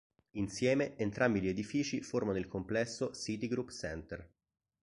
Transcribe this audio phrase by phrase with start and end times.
[0.31, 4.31] Insieme, entrambi gli edifici formano il complesso "Citigroup Centre".